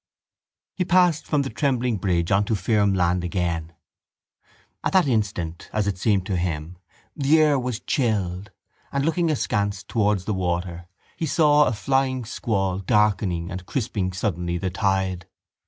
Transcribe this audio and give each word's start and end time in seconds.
He 0.73 0.83
passed 0.83 1.27
from 1.27 1.43
the 1.43 1.51
trembling 1.51 1.97
bridge 1.97 2.31
on 2.31 2.43
to 2.45 2.55
firm 2.55 2.95
land 2.95 3.23
again. 3.23 3.71
At 4.83 4.93
that 4.93 5.07
instant, 5.07 5.69
as 5.71 5.85
it 5.85 5.99
seemed 5.99 6.25
to 6.25 6.37
him, 6.37 6.79
the 7.15 7.39
air 7.39 7.59
was 7.59 7.81
chilled 7.81 8.49
and, 8.91 9.05
looking 9.05 9.29
askance 9.29 9.83
towards 9.83 10.25
the 10.25 10.33
water, 10.33 10.87
he 11.17 11.27
saw 11.27 11.65
a 11.67 11.71
flying 11.73 12.25
squall 12.25 12.79
darkening 12.79 13.51
and 13.51 13.67
crisping 13.67 14.11
suddenly 14.11 14.57
the 14.57 14.71
tide. 14.71 15.27